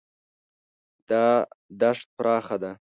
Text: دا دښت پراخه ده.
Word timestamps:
دا 1.09 1.27
دښت 1.81 2.07
پراخه 2.17 2.57
ده. 2.63 2.71